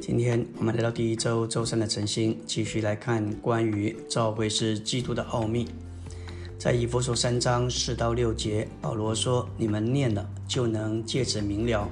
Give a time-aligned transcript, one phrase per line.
[0.00, 5.68] 今天我们来到第一周周三的晨星，继续来看关于召会是基督的奥秘。
[6.58, 11.86] 在以弗所三章四到六节，保罗说：“你们念了，就能借此明了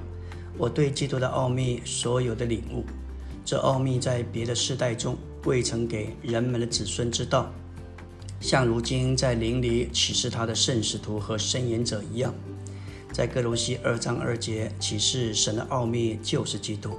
[0.57, 2.83] 我对基督的奥秘所有的领悟。
[3.45, 5.15] 这奥秘在别的世代中
[5.45, 7.51] 未曾给人们的子孙知道，
[8.39, 12.33] 像如今在灵里启示他的圣使徒和申言者一样。
[13.13, 16.97] 在哥罗西二章二节启示神的奥秘就是基督。”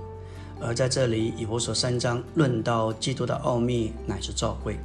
[0.61, 4.77] 而在这里，以弗所三章论到基督的奥秘乃是召会。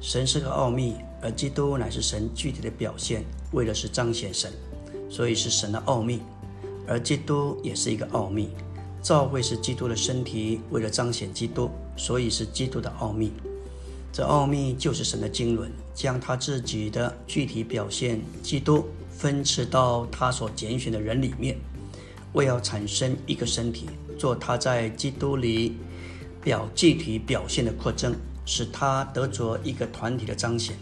[0.00, 4.52] 神是个奥秘，而基督乃是神具体的表现，为的是彰显神，
[5.10, 6.20] 所以是神的奥秘。
[6.86, 8.50] 而基督也是一个奥秘，
[9.02, 13.32] 召会是基督的身体，为了彰显基督，所以是基督的奥秘。
[14.12, 21.58] 这奥秘就是神的经纶，将他自己的具体表现基督分赐到他所拣选的人里面。
[22.34, 25.76] 为要产生一个身体，做他在基督里
[26.42, 30.76] 表具体表现的扩增，使他得着一个团体的彰显。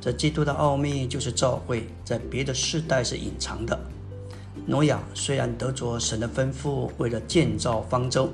[0.00, 3.78] 这基督的奥秘就是召会，在别的世代是隐藏的。
[4.66, 8.32] 挪亚虽然得着神的吩咐，为了建造方舟，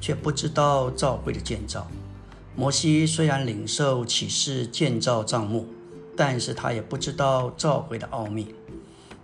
[0.00, 1.86] 却不知道召会的建造。
[2.56, 5.66] 摩西虽然领受启示建造帐幕，
[6.16, 8.54] 但是他也不知道召会的奥秘。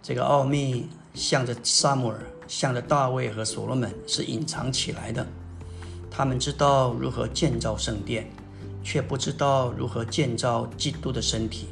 [0.02, 2.20] 这个奥秘向着撒母耳。
[2.48, 5.26] 向着大卫和所罗门是隐藏起来的，
[6.10, 8.30] 他们知道如何建造圣殿，
[8.82, 11.68] 却不知道如何建造基督的身体。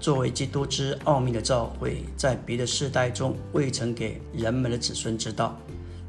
[0.00, 5.56] 作为基督之奥秘的召会，在别的世代中未曾给人们的子孙知道，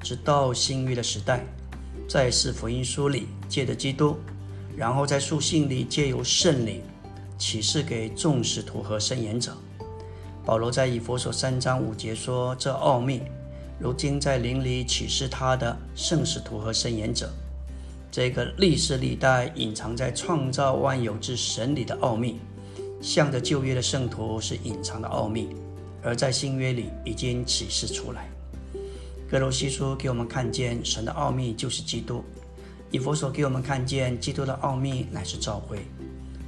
[0.01, 1.43] 直到新约的时代，
[2.07, 4.15] 在四福音书里借着基督，
[4.77, 6.83] 然后在书信里借由圣灵
[7.37, 9.57] 启示给众使徒和申言者。
[10.45, 13.23] 保罗在以佛所三章五节说：“这奥秘。”
[13.79, 17.31] 如今在灵里启示他的圣使徒和圣言者，
[18.11, 22.39] 这个历世历代隐藏在创造万有之神里的奥秘，
[23.01, 25.55] 向着旧约的圣徒是隐藏的奥秘，
[26.03, 28.29] 而在新约里已经启示出来。
[29.31, 32.21] 格罗西书给我们看见神的奥秘就是基督，
[32.91, 35.85] 以佛所给我们看见基督的奥秘乃是召会。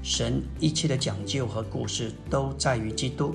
[0.03, 3.33] 神一切的讲究和故事都在于基督。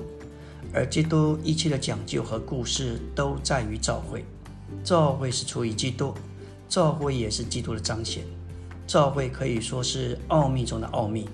[0.73, 4.25] 而基督一切的讲究和故事都在于教会，
[4.83, 6.13] 教会是出于基督，
[6.67, 8.23] 教会也是基督的彰显。
[8.85, 11.27] 教会可以说是奥秘中的奥秘，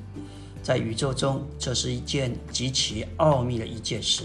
[0.63, 4.23] 在宇宙中，这是一件极其奥秘的一件事。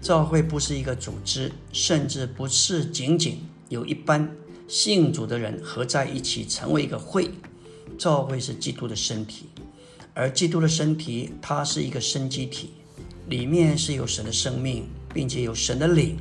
[0.00, 4.30] 教会不是一个组织，甚至不是仅仅有一班
[4.68, 7.30] 信主的人合在一起成为一个会。
[7.98, 9.46] 教会是基督的身体，
[10.14, 12.70] 而基督的身体，它是一个生机体。
[13.30, 16.16] 里面是有神的生命，并且有神的灵，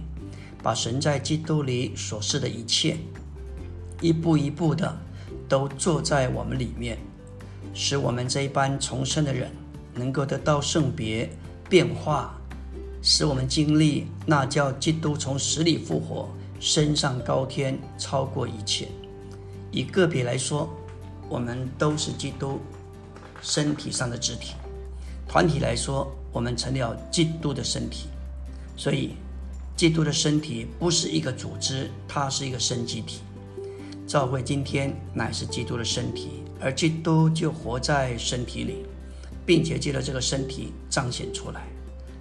[0.61, 2.97] 把神在基督里所示的一切，
[3.99, 4.95] 一步一步的
[5.47, 6.99] 都坐在我们里面，
[7.73, 9.51] 使我们这一班重生的人
[9.95, 11.27] 能够得到圣别
[11.67, 12.39] 变化，
[13.01, 18.87] 使我们经历那叫基督从死里复活，升上高天，超过一切。
[19.71, 20.69] 以个别来说，
[21.27, 22.59] 我们都是基督
[23.41, 24.53] 身体上的肢体；
[25.27, 28.07] 团体来说，我们成了基督的身体，
[28.77, 29.15] 所以
[29.75, 33.21] 基督的身体不是一个组织，它是一个生机体。
[34.05, 38.85] 教会今天乃是基督的身体，而基督就活在身体里，
[39.45, 41.67] 并且借着这个身体彰显出来。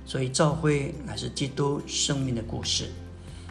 [0.04, 2.90] 所以教会乃是基督生命的故事。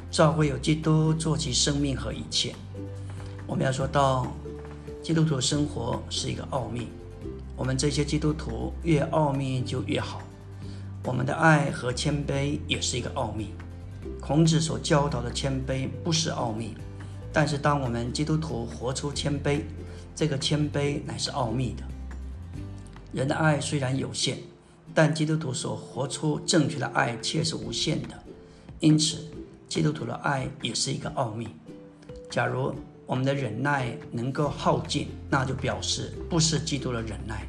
[0.09, 2.55] 教会有基督做其生命和一切。
[3.45, 4.27] 我们要说到
[5.03, 6.87] 基督徒生活是一个奥秘，
[7.55, 10.21] 我们这些基督徒越奥秘就越好。
[11.07, 13.53] 我们的爱和谦卑也是一个奥秘。
[14.19, 16.75] 孔子所教导的谦卑不是奥秘，
[17.31, 19.61] 但是当我们基督徒活出谦卑，
[20.13, 21.83] 这个谦卑乃是奥秘的。
[23.13, 24.39] 人的爱虽然有限，
[24.93, 28.09] 但基督徒所活出正确的爱却是无限的。
[28.81, 29.29] 因此，
[29.69, 31.47] 基督徒的爱也是一个奥秘。
[32.29, 32.75] 假如
[33.05, 37.47] 我们的忍耐能够耗尽，那就表示不是基督的忍耐。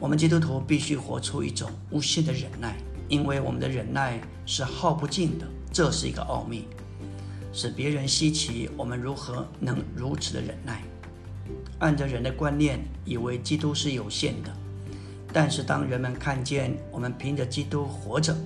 [0.00, 2.76] 我们基督徒必须活出一种无限的忍耐，
[3.08, 5.46] 因为我们的忍耐是耗不尽的。
[5.72, 6.64] 这是一个奥秘，
[7.52, 8.70] 使别人稀奇。
[8.76, 10.82] 我们如何能如此的忍耐？
[11.80, 14.52] 按着人的观念，以为基督是有限的，
[15.32, 18.36] 但是当人们看见我们凭着基督活着，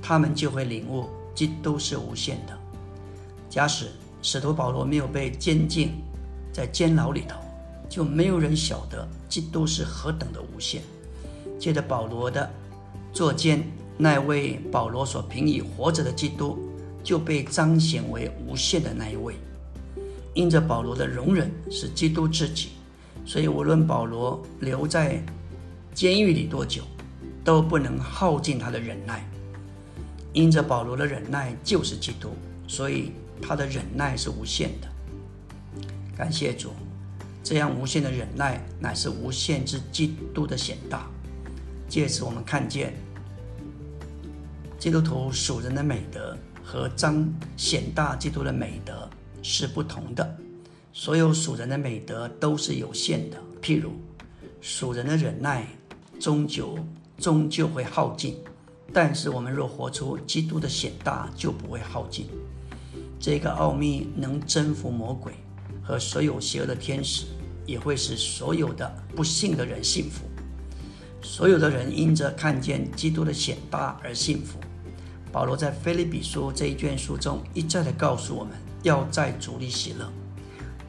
[0.00, 2.58] 他们就会领悟基督是无限的。
[3.50, 3.90] 假使
[4.22, 5.92] 使徒保罗没有被监禁
[6.50, 7.36] 在监牢里头，
[7.90, 10.82] 就没有人晓得基督是何等的无限。
[11.64, 12.50] 借着保罗的
[13.10, 13.66] 作监，
[13.96, 16.58] 那位保罗所凭以活着的基督，
[17.02, 19.34] 就被彰显为无限的那一位。
[20.34, 22.72] 因着保罗的容忍是基督自己，
[23.24, 25.24] 所以无论保罗留在
[25.94, 26.82] 监狱里多久，
[27.42, 29.26] 都不能耗尽他的忍耐。
[30.34, 32.28] 因着保罗的忍耐就是基督，
[32.68, 33.10] 所以
[33.40, 34.88] 他的忍耐是无限的。
[36.14, 36.72] 感谢主，
[37.42, 41.08] 这样无限的忍耐乃是无限之基督的显大。
[41.94, 42.92] 借此，我们看见
[44.80, 47.24] 基督徒属人的美德和彰
[47.56, 49.08] 显大基督的美德
[49.44, 50.36] 是不同的。
[50.92, 53.92] 所有属人的美德都是有限的，譬如
[54.60, 55.68] 属人的忍耐，
[56.18, 56.76] 终究
[57.16, 58.38] 终究会耗尽。
[58.92, 62.26] 但是我们若活出基督的显大，就不会耗尽。
[63.20, 65.32] 这个奥秘能征服魔鬼
[65.80, 67.26] 和所有邪恶的天使，
[67.64, 70.24] 也会使所有的不幸的人幸福。
[71.24, 74.58] 所有的人因着看见基督的显大而幸福。
[75.32, 80.08] 保罗在菲利比书这一卷书中一再的告诉我们要在主里喜乐。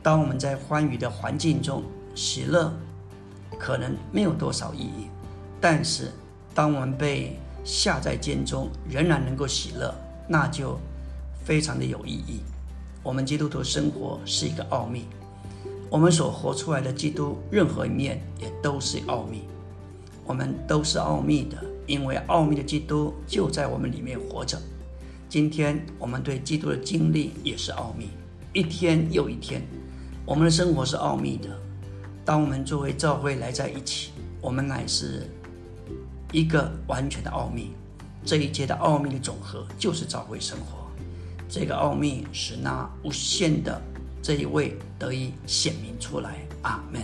[0.04, 1.82] 当我们在欢愉的环境中
[2.14, 2.72] 喜乐，
[3.58, 5.10] 可能没有多少意义；
[5.60, 6.12] 但是
[6.54, 9.96] 当我们被下在监中仍然能够喜乐，
[10.28, 10.78] 那就
[11.44, 12.42] 非常的有意义。
[13.02, 15.06] 我们基督徒生活是一个奥秘，
[15.90, 19.42] 我们所活出来的基督任何一面也都是奥秘。
[20.26, 24.60] 我们都是奥秘的，因为奥秘的基督就在我们里面活着。
[25.30, 28.10] 今天我们对基督的经历也是奥秘，
[28.54, 29.62] 一天又一天，
[30.26, 31.50] 我们的生活是奥秘的。
[32.26, 34.12] 当我们作为教会来在一起，
[34.42, 35.30] 我们乃是。
[36.32, 37.72] 一个完全的奥秘，
[38.26, 40.86] 这一切的奥秘的总和就是教会生活。
[41.48, 43.82] 这个奥秘使那无限的
[44.22, 46.46] 这一位得以显明出来。
[46.64, 47.04] 阿门。